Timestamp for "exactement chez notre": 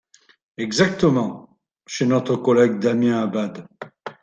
0.57-2.35